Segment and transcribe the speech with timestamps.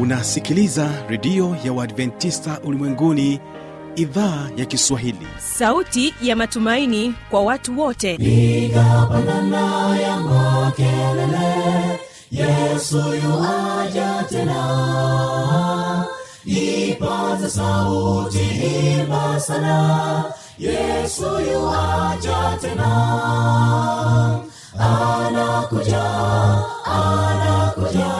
[0.00, 3.40] unasikiliza redio ya uadventista ulimwenguni
[3.96, 5.26] idhaa ya kiswahili.
[5.38, 8.16] Sauti ya matumaini kwa watu wote.
[8.16, 9.08] Piga
[10.02, 12.00] ya makelele
[12.30, 16.04] yesu yuaja tena.
[16.44, 18.38] Ipata sauti
[19.00, 20.24] imba sana
[20.58, 22.90] yesu yuaja tena.
[24.78, 26.04] Anakuja
[26.84, 28.19] anakuja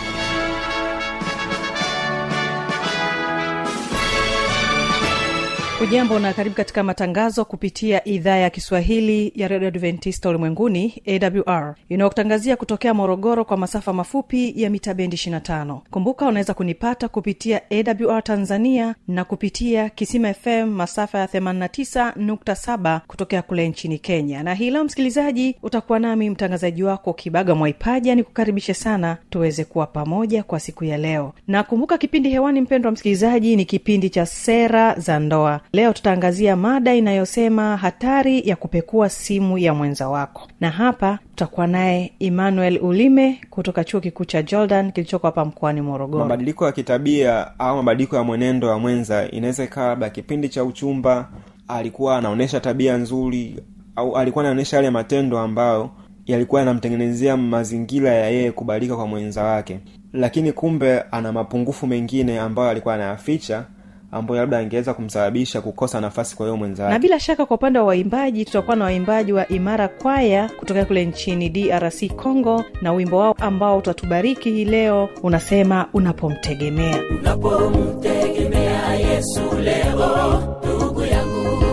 [5.83, 12.55] ujambo na karibu katika matangazo kupitia idhaa ya kiswahili ya redio adventista ulimwenguni awr inayokutangazia
[12.55, 18.95] kutokea morogoro kwa masafa mafupi ya mita bendi 25 kumbuka unaweza kunipata kupitia awr tanzania
[19.07, 24.43] na kupitia kisima fm masafa ya 89.7 kutokea kule nchini kenya.
[24.43, 28.15] Na hii leo msikilizaji utakuwa nami mtangazaji wako kibaga mwaipaja.
[28.15, 31.33] Ni kukaribishe sana tuweze kuwa pamoja kwa siku ya leo.
[31.47, 36.95] Na kumbuka kipindi hewani mpendwa msikilizaji ni kipindi cha sera za ndoa leo tutaangazia mada
[36.95, 40.47] inayosema hatari ya kupekua simu ya mwenza wako.
[40.59, 46.23] Na hapa tutakuwa naye emmanuel ulime kutoka chuo kikuu cha jordan kilichoko hapa mkoani morogoro.
[46.23, 51.29] Mabadiliko ya kitabia au mabadiliko ya mwenendo wa mwenza inaweza ikawa labda kipindi cha uchumba
[51.67, 53.59] alikuwa anaonyesha tabia nzuri
[53.95, 55.89] au alikuwa anaonyesha yale matendo ambayo
[56.25, 59.79] yalikuwa yanamtengenezea mazingira ya yeye kubalika kwa mwenza wake.
[60.13, 63.65] Lakini kumbe ana mapungufu mengine ambayo alikuwa anayaficha
[64.11, 66.93] ambayo labda angeweza kumsababisha kukosa nafasi kwa hiyo mwenzake.
[66.93, 71.05] Na bila shaka kwa upande wa waimbaji tutakuwa na waimbaji wa imara kwaya kutoka kule
[71.05, 76.99] nchini drc congo na wimbo wao ambao utatubariki hii leo unasema unapomtegemea.
[77.19, 81.63] Unapomtegemea yesu leo ndugu yangu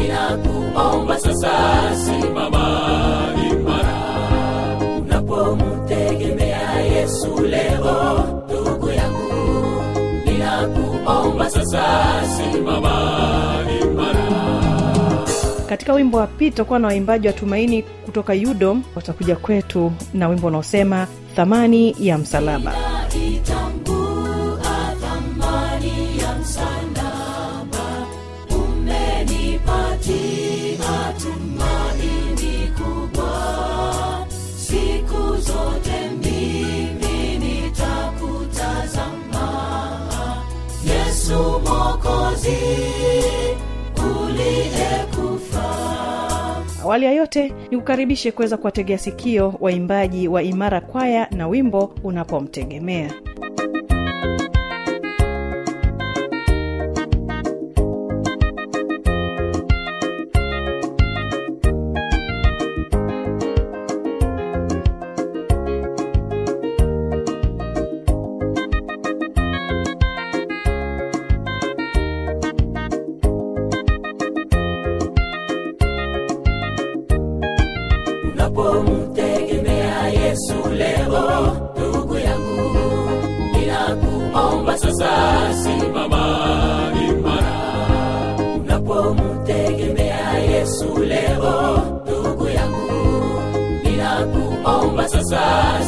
[0.00, 1.50] ninakuomba sasa
[1.96, 2.55] simama
[15.68, 20.46] katika wimbo wa pili tutakuwa na waimbaji wa tumaini kutoka udom watakuja kwetu na wimbo
[20.46, 21.06] unaosema
[21.36, 22.74] thamani ya msalaba.
[23.32, 24.06] Itambua
[34.56, 36.76] siku zote mimi
[42.06, 42.56] mokozi
[44.24, 45.64] uliyekufa.
[46.82, 53.10] Awali ya yote ni kukaribishe kuweza kuwategea sikio waimbaji wa imara kwaya na wimbo unapomtegemea
[78.46, 82.70] unapomtegemea yesu leo ndugu yangu
[83.52, 85.10] ninakuomba sasa
[85.62, 86.38] simama
[87.08, 87.56] imara.
[88.60, 93.40] Unapomtegemea yesu leo ndugu yangu
[93.84, 95.40] ninakuomba sasa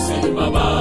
[0.06, 0.77] simama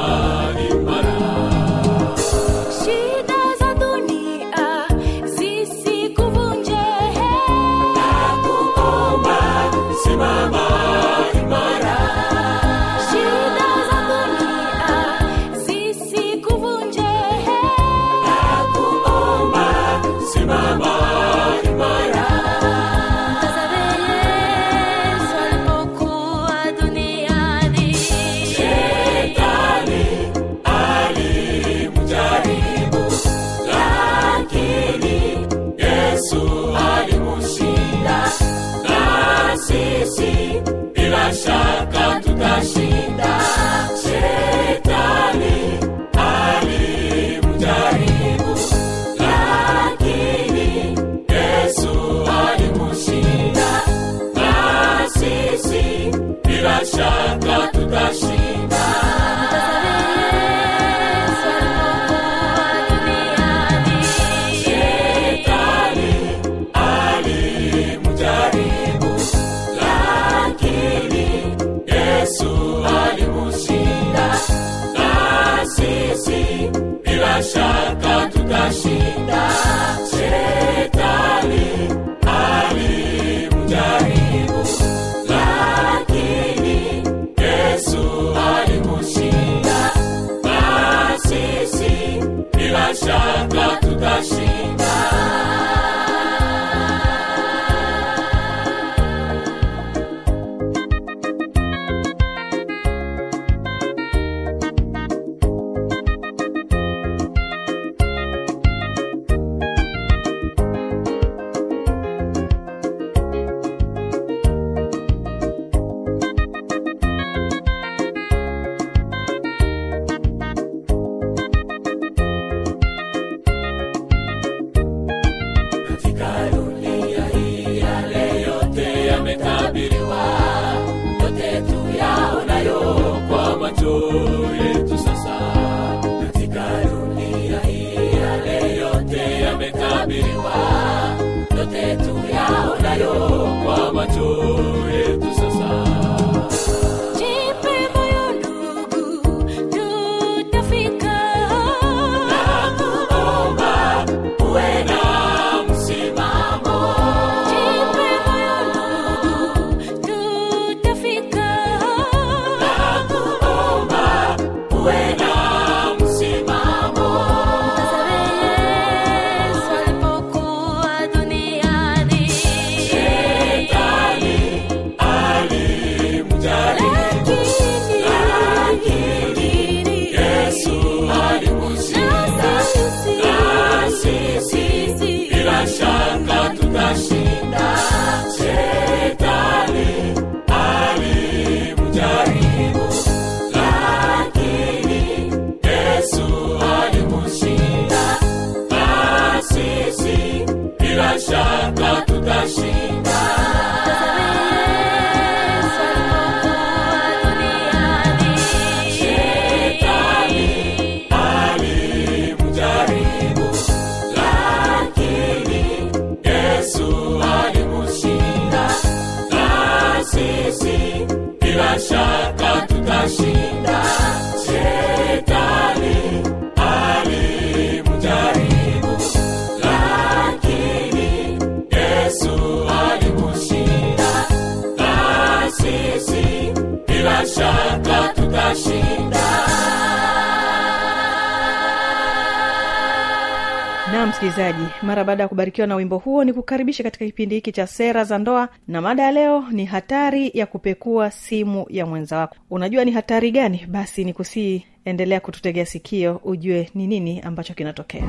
[244.28, 244.64] msikilizaji.
[244.82, 248.18] Mara baada ya kubarikiwa na wimbo huo ni kukaribisha katika kipindi hiki cha sera za
[248.18, 252.36] ndoa na mada ya leo ni hatari ya kupekua simu ya mwenza wako.
[252.50, 253.66] Unajua ni hatari gani?
[253.68, 258.04] Basi ni kusii endelea kututegea sikio ujue ni nini ambacho kinatokea.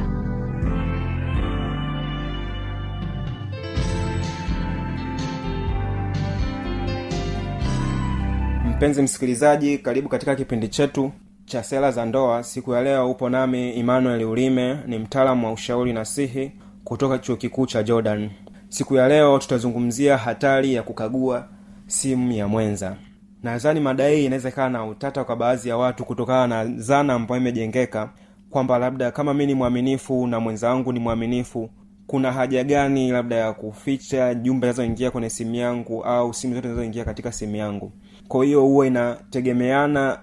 [8.76, 11.12] Mpenzi msikilizaji karibu katika kipindi chetu
[11.48, 15.92] cha sera za ndoa siku ya leo upo nami emmanuel ulime ni mtaalamu wa ushauri
[15.92, 16.52] na sihi
[16.84, 18.30] kutoka chuo kikuu cha jordan.
[18.68, 21.49] Siku ya leo tutazungumzia hatari ya kukagua
[21.87, 22.96] simu ya mwenza.
[23.42, 27.40] Nadhani mada hii inaweza ikawa na utata kwa baadhi ya watu kutokana na zana ambayo
[27.40, 28.11] imejengeka
[28.50, 31.70] kwamba labda kama mi ni mwaminifu na mwenza wangu ni mwaminifu
[32.06, 37.04] kuna haja gani labda ya kuficha jumbe zinazoingia kwenye simu yangu au simu zote zinazoingia
[37.04, 37.92] katika simu yangu?
[38.28, 40.18] Kwa hiyo huwa inategemeana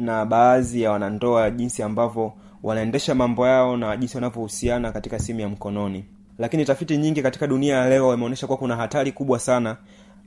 [0.00, 5.48] na baadhi ya wanandoa jinsi ambavyo wanaendesha mambo yao na jinsi wanavyohusiana katika simu ya
[5.48, 6.04] mkononi.
[6.38, 9.76] Lakini tafiti nyingi katika dunia ya leo imeonyesha kuwa kuna hatari kubwa sana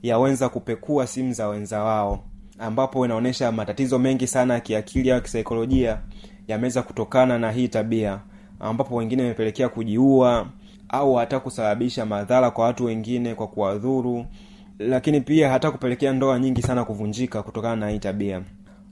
[0.04, 2.20] ya wenza kupekua simu za wenza wao
[2.60, 5.98] ambapo inaonyesha matatizo mengi sana ya kiakili au kisaikolojia
[6.48, 8.20] yameweza kutokana na hii tabia
[8.60, 10.48] ambapo wengine imepelekea kujiua
[10.90, 14.26] au hata kusababisha madhara kwa watu wengine kwa kuwadhuru
[14.80, 18.42] lakini pia hata kupelekea ndoa nyingi sana kuvunjika kutokana na hii tabia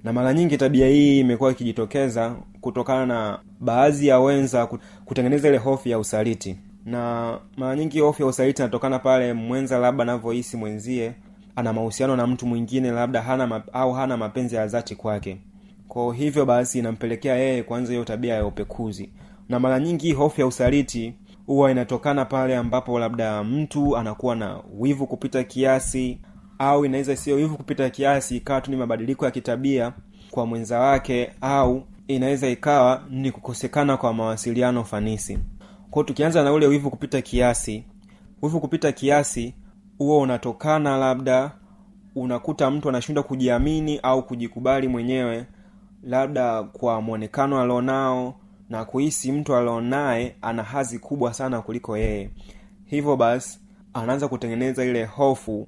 [0.04, 4.68] na mara nyingi tabia hii imekuwa ikijitokeza kutokana na baadhi ya wenza
[5.06, 6.56] kutengeneza ile hofu ya usaliti.
[6.86, 11.14] Na mara nyingi hofu ya usaliti inatokana pale mwenza labda anavyohisi mwenzie
[11.56, 15.38] ana mahusiano na mtu mwingine labda hana au hana mapenzi ya dhati kwake.
[15.88, 19.10] Kwa hivyo basi inampelekea yeye kuanza hiyo tabia ya upekuzi.
[19.50, 21.14] Na mara nyingi hofu ya usaliti
[21.48, 26.20] huwa inatokana pale ambapo labda mtu anakuwa na wivu kupita kiasi
[26.60, 29.94] au inaweza sio hivyo kupita kiasi ikawa tu ni mabadiliko ya kitabia
[30.32, 35.40] kwa mwenza wake au inaweza ikawa ni kukosekana kwa mawasiliano fanisi.
[35.90, 37.84] Kwao tukianza na ule wivu kupita kiasi
[38.42, 39.54] wivu kupita kiasi
[39.98, 41.52] huo unatokana labda
[42.16, 45.46] unakuta mtu anashindwa kujiamini au kujikubali mwenyewe
[46.04, 48.36] labda kwa mwonekano alionao
[48.70, 52.30] na kuhisi mtu alionaye ana hazi kubwa sana kuliko yeye.
[52.86, 53.60] Hivyo basi
[53.94, 55.68] anaanza kutengeneza ile hofu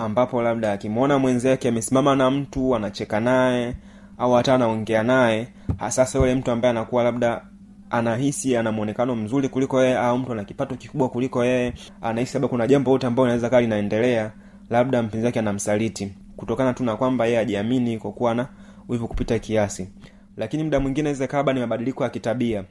[0.00, 3.74] ambapo labda akimwona mwenzake amesimama na mtu anacheka naye
[4.18, 7.44] au hata anaongea naye hasasa yule mtu ambaye anakuwa labda
[7.90, 12.48] anahisi ana mwonekano mzuri kuliko yeye au mtu ana kipato kikubwa kuliko yeye anahisi labda
[12.48, 14.30] kuna jambo lote ambayo inaweza kaa linaendelea
[14.70, 18.46] labda mpenzi wake anamsaliti kutokana tu na kwamba yeye ajiamini kwa kuwa na
[18.88, 19.88] wivu kupita kiasi.
[20.36, 22.64] Lakini muda mwingine inaweza kaa ni mabadiliko ya kitabia.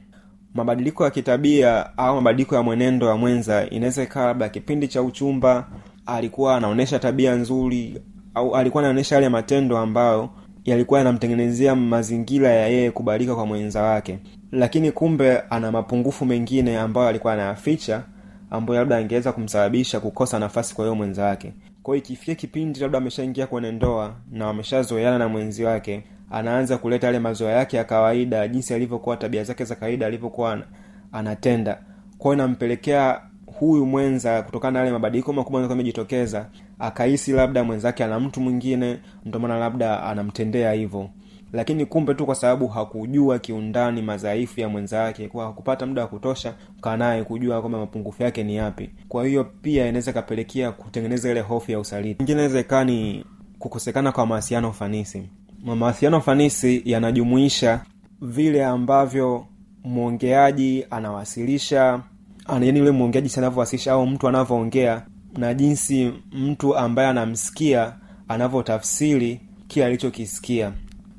[0.54, 5.68] Mabadiliko ya kitabia au mabadiliko ya mwenendo wa mwenza inaweza ikawa labda kipindi cha uchumba
[6.06, 8.02] alikuwa anaonyesha tabia nzuri
[8.34, 10.30] au alikuwa anaonyesha yale matendo ambayo
[10.64, 14.18] yalikuwa yanamtengenezea mazingira ya yeye kubalika kwa mwenza wake.
[14.52, 18.02] Lakini kumbe ana mapungufu mengine ambayo alikuwa anayaficha
[18.50, 21.52] ambayo labda angeweza kumsababisha kukosa nafasi kwa hiyo mwenza wake.
[21.82, 27.18] Kwa ikifikia kipindi labda ameshaingia kwenye ndoa na wameshazoeana na mwenzi wake anaanza kuleta yale
[27.18, 30.62] mazoea yake ya kawaida jinsi alivyokuwa tabia zake za kawaida alivyokuwa
[31.12, 31.78] anatenda.
[32.18, 33.20] Kwao inampelekea
[33.66, 36.46] huyu mwenza kutokana na yale mabadiliko makubwa amejitokeza
[36.78, 41.08] akahisi labda mwenzake ana mtu mwingine ndio maana labda anamtendea hivyo.
[41.52, 46.54] Lakini kumbe tu kwa sababu hakujua kiundani madhaifu ya mwenzake kwa hakupata muda wa kutosha
[46.80, 48.90] kaa kujua kwamba mapungufu yake ni yapi.
[49.08, 52.22] Kwa hiyo pia inaweza ikapelekea kutengeneza ile hofu ya usaliti.
[52.22, 53.24] Ingine inaweza ikaa ni
[53.58, 55.22] kukosekana kwa mawasiliano fanisi
[55.64, 57.80] mawasiliano fanisi yanajumuisha
[58.22, 59.46] vile ambavyo
[59.84, 62.00] mwongeaji anawasilisha
[62.52, 65.02] yani yule mwongeaji anavyowasilisha au mtu anavyoongea
[65.38, 67.92] na jinsi mtu ambaye anamsikia
[68.28, 70.72] anavyotafsiri kile alichokisikia.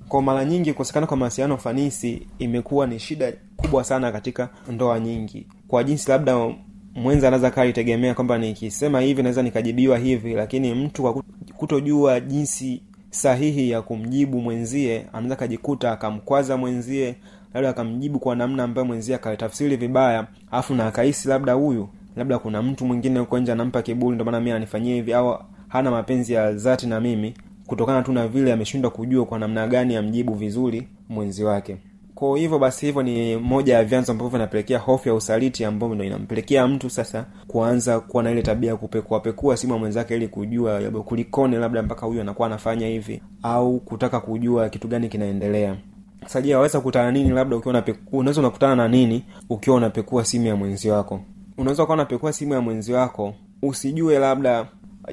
[0.09, 5.47] Kwa mara nyingi kukosekana kwa mawasiliano fanisi imekuwa ni shida kubwa sana katika ndoa nyingi.
[5.67, 6.49] Kwa jinsi labda
[6.95, 11.23] mwenza anaweza kaa alitegemea kwamba nikisema hivi naweza nikajibiwa hivi lakini mtu kwa
[11.57, 17.15] kutojua jinsi sahihi ya kumjibu mwenzie anaweza akajikuta akamkwaza mwenzie
[17.53, 22.61] labda akamjibu kwa namna ambayo mwenzie akatafsiri vibaya alafu na akahisi labda huyu labda kuna
[22.61, 26.51] mtu mwingine huko nje anampa kiburi ndio maana mi ananifanyia hivi au hana mapenzi ya
[26.51, 27.33] dhati na mimi
[27.67, 31.77] kutokana tu na vile ameshindwa kujua kwa namna gani amjibu vizuri mwenzi wake.
[32.15, 36.03] Kwa hivyo basi hivyo ni moja ya vyanzo ambavyo vinapelekea hofu ya usaliti ambayo ndo
[36.03, 40.79] inampelekea mtu sasa kuanza kuwa na ile tabia ya kupekuapekua simu ya mwenzake ili kujua
[40.79, 45.75] labda kulikone labda mpaka huyu anakuwa anafanya hivi au kutaka kujua kitu gani kinaendelea
[46.23, 50.55] sasa je waweza kukutana nini labda ukiwa unaweza unakutana na nini ukiwa unapekua simu ya
[50.55, 51.21] mwenzi wako?
[51.57, 54.65] Unaweza ukawa unapekua simu ya mwenzi wako usijue labda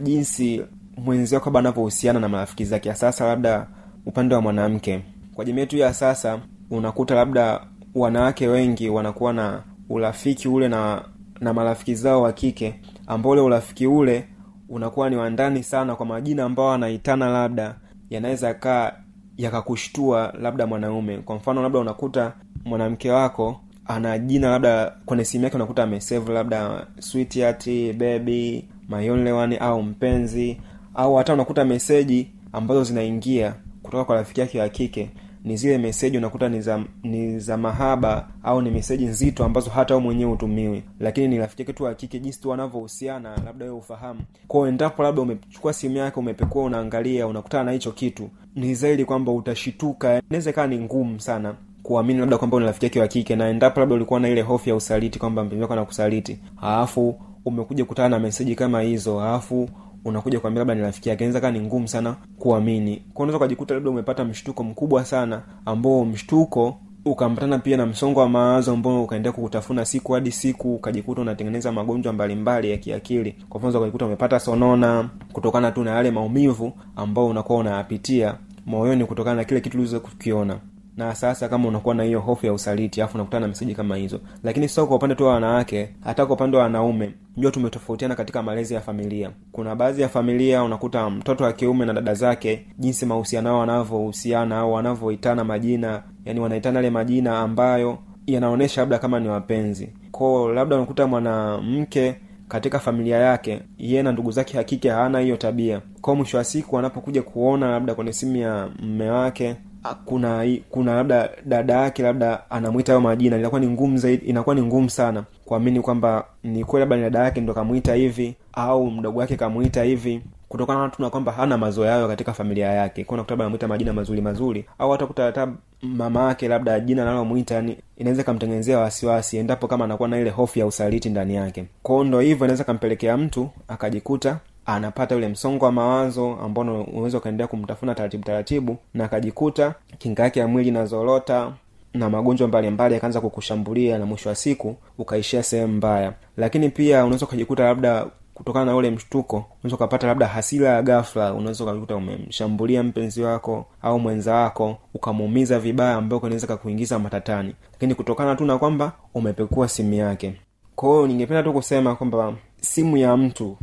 [0.02, 0.62] jinsi
[0.96, 2.94] mwenzi wako labda anavyohusiana na marafiki zake.
[2.94, 3.66] Sasa labda
[4.06, 5.00] upande wa mwanamke.
[5.34, 7.60] Kwa jamii yetu ya sasa unakuta labda
[7.94, 11.04] wanawake wengi wanakuwa na urafiki ule na
[11.40, 14.28] na marafiki zao wa kike ambao ule urafiki ule
[14.68, 17.74] unakuwa ni wandani sana kwa majina ambao anaitana labda
[18.10, 18.92] yanaweza kaa
[19.38, 21.18] yakakushtua labda mwanaume.
[21.18, 22.32] Kwa mfano labda unakuta
[22.64, 27.66] mwanamke wako ana jina labda kwenye simu yake unakuta amesave labda sweetheart
[27.96, 30.60] baby my au mpenzi
[30.94, 35.10] au hata unakuta meseji ambazo zinaingia kutoka kwa rafiki yake wa kike
[35.48, 39.94] ni zile meseji unakuta ni za ni za mahaba au ni meseji nzito ambazo hata
[39.94, 44.20] wewe mwenyewe utumiwi lakini ni rafiki yake tu wa jinsi tu wanavyohusiana labda wewe ufahamu
[44.48, 49.32] kwao endapo labda umechukua simu yake umepekua unaangalia unakutana na hicho kitu ni zaidi kwamba
[49.32, 50.22] utashituka.
[50.30, 53.94] Inaweza ikawa ni ngumu sana kuamini labda kwamba rafiki yake wa kike na endapo labda
[53.94, 58.54] ulikuwa na ile hofu ya usaliti kwamba mpenzi wako anakusaliti alafu umekuja kutana na meseji
[58.54, 59.68] kama hizo alafu
[60.04, 61.24] unakuja kuambia labda ni rafiki yake.
[61.24, 63.02] Inaweza kaa ni ngumu sana kuamini.
[63.14, 68.28] Kwa unaweza ukajikuta labda umepata mshtuko mkubwa sana ambao mshtuko ukaambatana pia na msongo wa
[68.28, 73.34] mawazo ambao ukaendelea kukutafuna siku hadi siku ukajikuta unatengeneza magonjwa mbalimbali ya kiakili.
[73.48, 78.34] Kwa mfano ukajikuta umepata sonona kutokana tu na yale maumivu ambao unakuwa unayapitia
[78.66, 80.58] moyoni kutokana na kile kitu ulizo kukiona
[80.98, 84.20] na sasa kama unakuwa na hiyo hofu ya usaliti afu unakutana na meseji kama hizo.
[84.44, 87.14] Lakini sio kwa upande tu wa wanawake hata kwa upande wa wanaume.
[87.36, 89.30] Jua tumetofautiana katika malezi ya familia.
[89.52, 94.58] Kuna baadhi ya familia unakuta mtoto wa kiume na dada zake jinsi mahusiano yao wanavyohusiana
[94.58, 99.88] au wanavyoitana majina yani wanaitana yale majina ambayo yanaonyesha labda kama ni wapenzi.
[100.10, 102.14] Koo labda unakuta mwanamke
[102.48, 105.80] katika familia yake yeye na ndugu zake hakike hawana hiyo tabia.
[106.00, 109.56] Kwao mwisho wa siku anapokuja kuona labda kwenye simu ya mme wake
[109.94, 114.62] kuna kuna labda dada yake labda anamwita hayo majina inakuwa ni ngumu zaidi inakuwa ni
[114.62, 119.20] ngumu sana kuamini kwamba ni kweli labda ni dada yake ndo kamwita hivi au mdogo
[119.20, 123.04] wake kamwita hivi kutokana na tuna kwamba hana mazoea hayo katika familia yake.
[123.04, 125.48] Kwa unakuta labda anamwita majina mazuri mazuri au hata kuta
[125.82, 130.58] mama yake labda jina analomwita yani inaweza kamtengenezea wasiwasi endapo kama anakuwa na ile hofu
[130.58, 131.64] ya usaliti ndani yake.
[131.82, 137.46] Kwao ndo hivyo inaweza kampelekea mtu akajikuta anapata ule msongo wa mawazo ambao unaweza ukaendelea
[137.46, 141.52] kumtafuna taratibu taratibu na akajikuta kinga yake ya mwili inazorota
[141.94, 146.12] na magonjwa mbalimbali yakaanza kukushambulia na mwisho wa siku ukaishia sehemu mbaya.
[146.36, 151.34] Lakini pia unaweza ukajikuta labda kutokana na ule mshtuko unaweza ukapata labda hasira ya ghafla
[151.34, 157.54] unaweza ukakuta umemshambulia mpenzi wako au mwenza wako ukamuumiza vibaya ambayo inaweza kakuingiza matatani.
[157.72, 160.34] Lakini kutokana tu na kwamba umepekua simu yake.
[160.76, 163.56] Kwa hiyo ningependa tu kusema kwamba simu ya mtu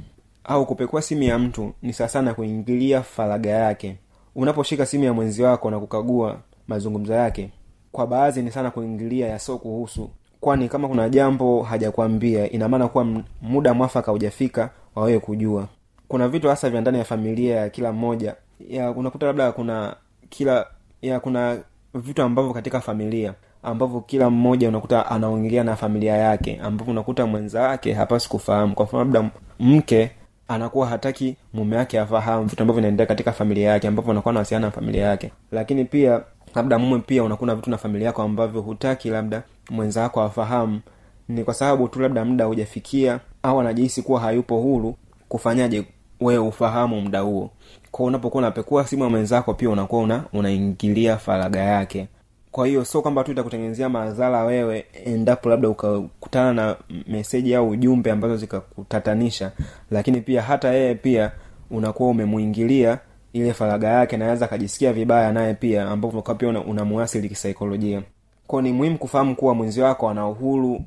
[0.48, 3.98] au kupekua simu ya mtu ni sawa sana kuingilia faraga yake.
[4.36, 6.38] Unaposhika simu ya mwenzi wako na kukagua
[6.68, 7.50] mazungumzo yake
[7.92, 10.10] kwa baadhi ni sana kuingilia yasio kuhusu
[10.42, 13.08] kwani kama kuna jambo hajakwambia inamaana kuwa
[13.42, 15.68] muda mwafaka hujafika wawewe kujua.
[16.08, 18.36] Kuna vitu hasa vya ndani ya familia ya kila mmoja
[18.70, 19.96] ya unakuta labda kuna
[20.30, 20.68] kila
[21.02, 21.58] ya kuna
[21.94, 23.34] vitu ambavyo katika familia
[23.64, 28.76] ambavyo kila mmoja unakuta anaongelea na familia yake ambapo unakuta mwenza wake hapasi kufahamu.
[28.76, 30.12] Kwa mfano labda mke
[30.48, 34.72] anakuwa hataki mume wake afahamu vitu ambavyo vinaendelea katika familia yake ambapo anakuwa anawasiliana na
[34.72, 35.32] familia yake.
[35.52, 36.22] Lakini pia
[36.56, 40.82] labda mume pia unakuwa na vitu na familia yako ambavyo hutaki labda mwenza wako afahamu.
[41.30, 44.96] Ni kwa sababu tu labda muda hujafikia au anajihisi kuwa hayupo huru
[45.30, 45.84] kufanyaje
[46.22, 47.52] wewe ufahamu muda huo.
[47.92, 52.08] Kwao unapokuwa unapekua simu ya mwenzako pia unakuwa una unaingilia faraga yake
[52.56, 56.76] kwa hiyo sio kwamba tu itakutengenezea madhara wewe endapo labda ukakutana na
[57.08, 59.52] meseji au ujumbe ambazo zikakutatanisha
[59.92, 61.32] lakini pia hata yeye pia
[61.72, 63.00] unakuwa umemuingilia
[63.34, 68.02] ile faraga yake naweza akajisikia vibaya naye pia ambapo pia unamuasili una kisaikolojia
[68.48, 70.82] kwao ni muhimu kufahamu kuwa mwenzi wako ana uhuru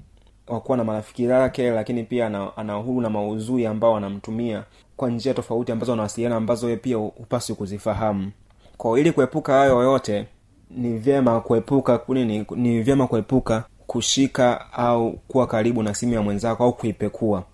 [0.46, 4.64] wa kuwa na marafiki zake lakini pia ana, ana uhuru na mauzui ambao anamtumia
[4.96, 8.30] kwa njia tofauti ambazo anawasiliana ambazo pia hupaswi kuzifahamu.
[8.76, 10.26] Kwao ili kuepuka hayo yote
[10.70, 16.64] ni vyema kuepuka nini ni vyema kuepuka kushika au kuwa karibu na simu ya mwenzako
[16.64, 17.44] au kuipekua.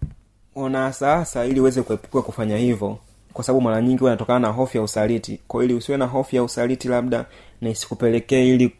[0.54, 2.98] Ona sasa ili uweze kuepuka kufanya hivyo
[3.33, 5.40] kwa sababu mara nyingi wanatokana na hofu ya usaliti.
[5.48, 7.27] Kwa ili usiwe na hofu ya usaliti labda
[7.61, 8.72] na isikupelekee ili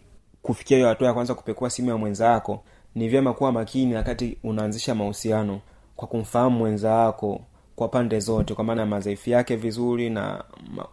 [0.43, 2.63] kufikia hiyo hatua ya kwanza kupekua simu ya mwenzako
[2.95, 5.61] ni vyema kuwa makini wakati unaanzisha mahusiano
[5.97, 7.41] kwa kumfahamu mwenza wako
[7.77, 10.45] kwa pande zote kwa maana ya madhaifu yake vizuri na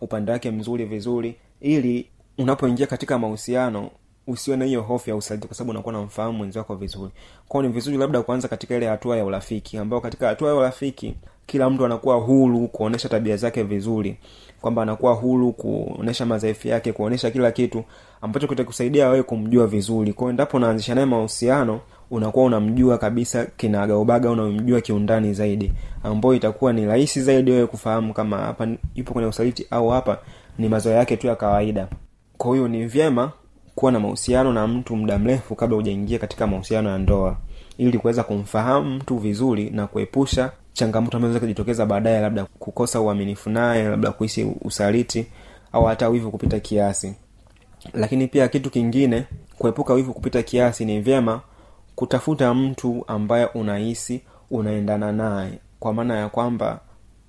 [0.01, 3.89] upande wake mzuri vizuri ili unapoingia katika mahusiano
[4.28, 7.12] usiwe na hiyo hofu ya usaliti kwa sababu unakuwa namfahamu mwenzi wako vizuri.
[7.48, 11.15] Kwao ni vizuri labda kuanza katika ile hatua ya urafiki ambayo katika hatua ya urafiki
[11.46, 14.17] kila mtu anakuwa huru kuonesha tabia zake vizuri
[14.62, 17.84] kwamba anakuwa huru kuonesha madhaifu yake kuonesha kila kitu
[18.22, 20.13] ambacho kitakusaidia wewe kumjua vizuri.
[20.13, 21.80] Kwao endapo unaanzisha naye mahusiano
[22.12, 28.38] unakuwa unamjua kabisa kinagaubaga unamjua kiundani zaidi ambayo itakuwa ni rahisi zaidi wewe kufahamu kama
[28.38, 30.17] hapa yupo kwenye usaliti au hapa
[30.58, 31.88] ni mazoea yake tu ya kawaida
[32.41, 33.32] kwa hiyo ni vyema
[33.75, 37.38] kuwa na mahusiano na mtu muda mrefu kabla hujaingia katika mahusiano ya ndoa
[37.77, 43.84] ili kuweza kumfahamu mtu vizuri na kuepusha changamoto ambazo kujitokeza baadaye labda kukosa uaminifu naye
[43.89, 45.25] labda kuishi usaliti
[45.71, 47.13] au hata wivu kupita kiasi.
[47.93, 49.25] Lakini pia kitu kingine
[49.58, 51.41] kuepuka wivu kupita kiasi ni vyema
[51.95, 55.60] kutafuta mtu ambaye unahisi unaendana naye.
[55.80, 56.80] Kwa maana ya kwamba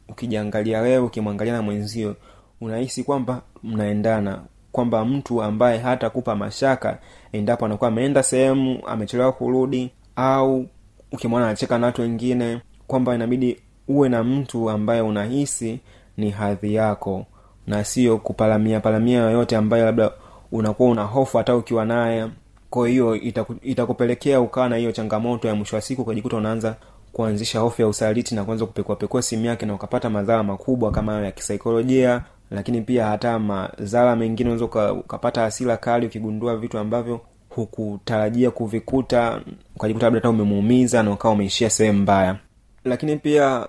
[0.08, 2.16] ukijiangalia wewe ukimwangalia na mwenzio
[2.60, 4.40] unahisi kwamba mnaendana
[4.72, 6.98] kwamba mtu ambaye hata kupa mashaka
[7.32, 10.66] endapo anakuwa ameenda sehemu amechelewa kurudi au
[11.12, 13.56] ukimwona anacheka na watu wengine kwamba inabidi
[13.88, 15.80] uwe na mtu ambaye unahisi
[16.16, 17.26] ni hadhi yako
[17.66, 20.10] na sio kupalamia palamia yoyote ambayo labda
[20.52, 22.28] unakuwa una hofu hata ukiwa naye.
[22.70, 26.76] Kwa hiyo itaku, itakupelekea ukawa na hiyo changamoto ya mwisho wa siku ukajikuta unaanza
[27.12, 31.24] kuanzisha hofu ya usaliti na kuanza kupekuapekua simu yake na ukapata madhara makubwa kama hayo
[31.24, 32.22] ya kisaikolojia
[32.52, 39.40] lakini pia hata madhara mengine unaweza uka, ukapata hasira kali ukigundua vitu ambavyo hukutarajia kuvikuta
[39.76, 42.36] ukajikuta labda hata umemuumiza na ukawa umeishia sehemu mbaya.
[42.84, 43.66] Lakini pia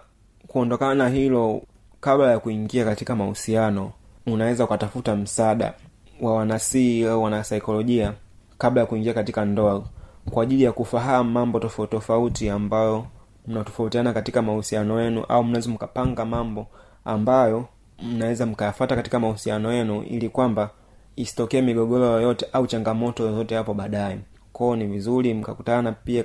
[0.47, 1.61] kuondokana na hilo
[2.01, 3.91] kabla ya kuingia katika mahusiano
[4.27, 5.73] unaweza ukatafuta msaada
[6.21, 8.13] wa wanasii au wanasaikolojia
[8.57, 9.83] kabla ya kuingia katika ndoa
[10.31, 13.05] kwa ajili ya kufahamu mambo tofauti tofauti ambayo
[13.47, 16.67] mnatofautiana katika mahusiano yenu au mnaweza mkapanga mambo
[17.05, 17.65] ambayo
[18.01, 20.69] mnaweza mkayafata katika mahusiano yenu ili kwamba
[21.15, 24.19] isitokee migogoro yoyote au changamoto yoyote hapo baadaye.
[24.53, 26.23] Kwao ni vizuri mkakutana pia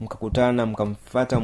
[0.00, 1.42] mkakutana mkamfata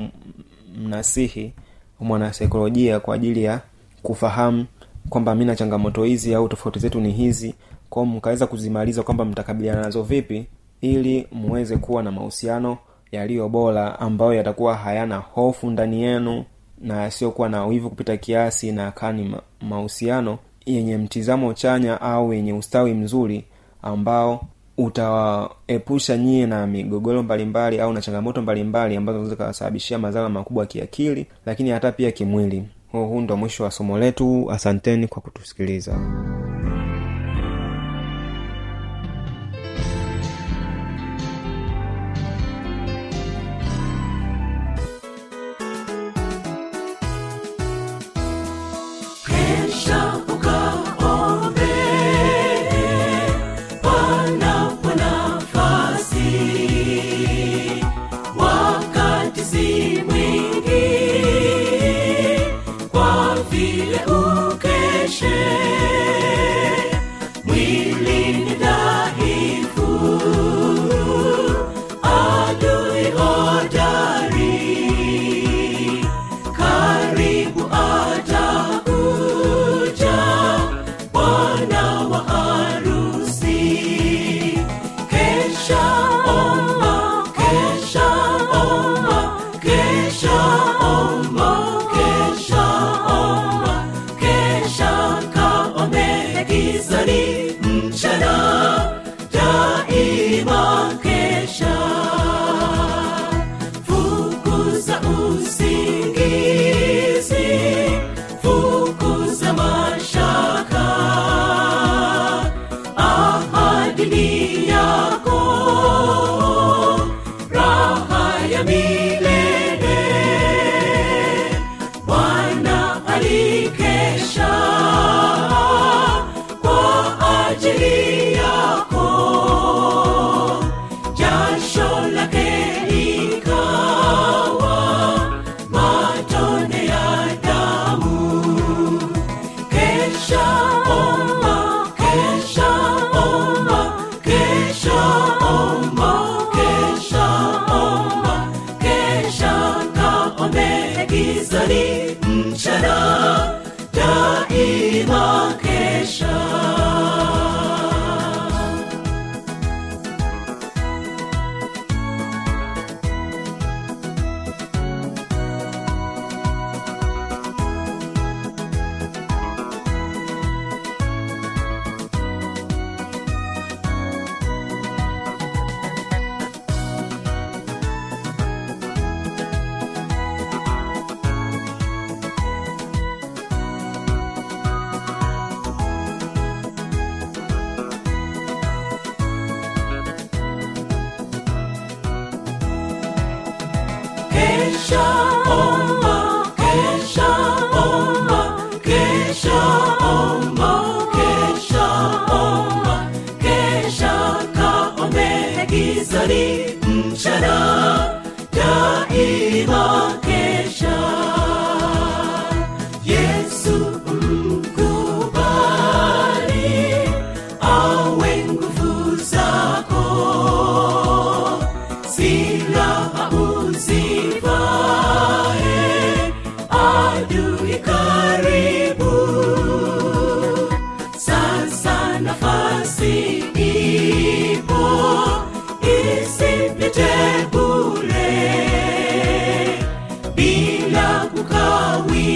[0.77, 1.53] mnasihi
[2.01, 3.61] mwanasaikolojia kwa ajili ya
[4.03, 4.67] kufahamu
[5.09, 7.55] kwamba mi na changamoto hizi au tofauti zetu ni hizi.
[7.91, 10.47] Kwao mkaweza kuzimaliza kwamba mtakabiliana nazo vipi
[10.81, 12.79] ili muweze kuwa na mahusiano
[13.13, 16.45] yaliyo bora ambayo yatakuwa hayana hofu ndani yenu
[16.81, 22.33] na yasiyokuwa na wivu kupita kiasi na kaa ni ma- mahusiano yenye mtizamo chanya au
[22.35, 23.45] yenye ustawi mzuri
[23.83, 24.45] ambao
[24.79, 31.27] utawaepusha nyie na migogoro mbalimbali au na changamoto mbalimbali ambazo zinaweza kawasababishia madhara makubwa kiakili
[31.47, 32.65] lakini hata pia kimwili.
[32.93, 34.51] Huu ndo mwisho wa somo letu.
[34.51, 35.93] Asanteni kwa kutusikiliza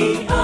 [0.04, 0.43] me.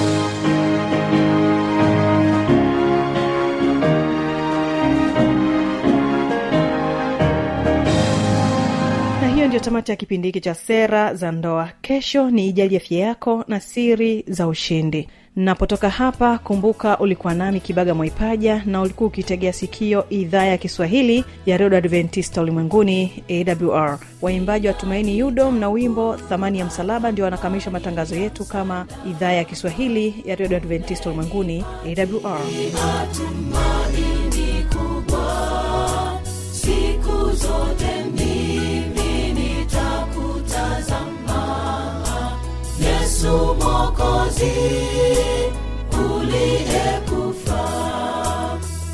[9.89, 11.69] ya kipindi hiki cha sera za ndoa.
[11.81, 15.07] Kesho ni ijali afya yako na siri za ushindi.
[15.35, 21.57] Napotoka hapa kumbuka ulikuwa nami kibaga mwaipaja na ulikuwa ukitegea sikio idhaa ya kiswahili ya
[21.57, 27.71] redio adventista ulimwenguni awr waimbaji wa tumaini yudom na wimbo thamani ya msalaba ndio wanakamilisha
[27.71, 32.41] matangazo yetu kama idhaa ya kiswahili ya redio adventista ulimwenguni awr
[33.17, 34.20] tumaini
[43.21, 44.51] yesu mokozi
[46.15, 47.63] uliyekufa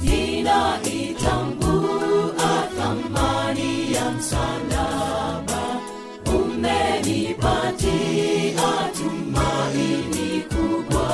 [0.02, 5.64] ninaitambua thamani ya msalaba
[6.40, 11.10] umenipatia tumaini kubwa.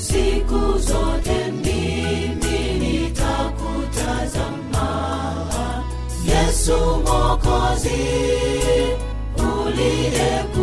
[0.00, 4.88] Siku zote mimi nitakutazama.
[6.26, 8.02] Yesu mokozi
[9.36, 10.61] uliyekufa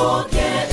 [0.00, 0.69] unipokee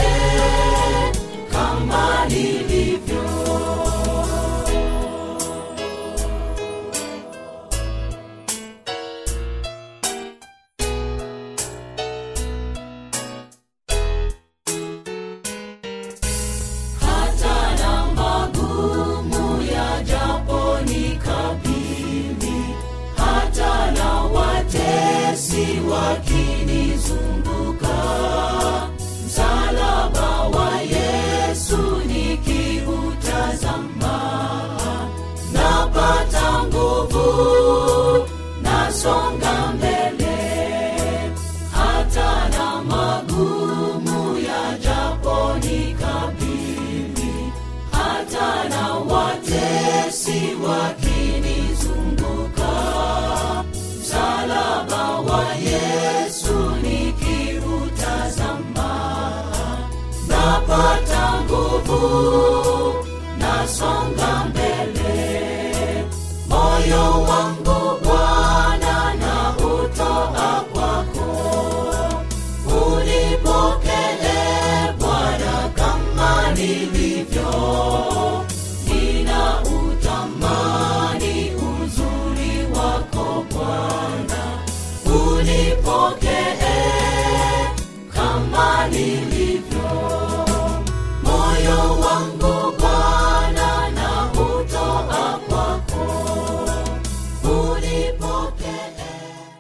[61.90, 62.57] Oh.